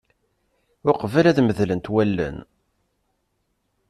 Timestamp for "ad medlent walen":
1.29-2.37